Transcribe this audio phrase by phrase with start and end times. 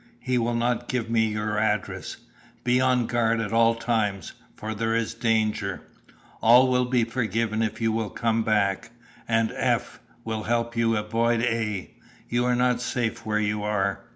[0.19, 2.17] He will not give me your address.
[2.63, 5.83] Be on guard at all times, for there is danger.
[6.41, 8.89] All will be forgiven if you will come back,
[9.27, 9.99] and F.
[10.25, 11.93] will help you to avoid A.
[12.27, 14.01] You are not safe where you are.